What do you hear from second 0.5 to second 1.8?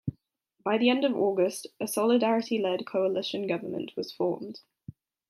By the end of August,